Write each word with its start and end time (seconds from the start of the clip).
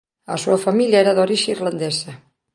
A 0.33 0.35
súa 0.43 0.59
familia 0.65 1.01
era 1.03 1.15
de 1.15 1.23
orixe 1.27 1.53
irlandesa. 1.55 2.11